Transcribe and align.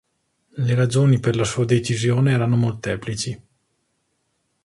Le 0.67 0.73
ragioni 0.73 1.19
per 1.19 1.35
la 1.35 1.43
sua 1.43 1.63
decisione 1.63 2.31
erano 2.31 2.55
molteplici. 2.55 3.39